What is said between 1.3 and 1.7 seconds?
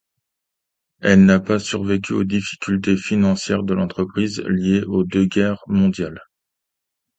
pas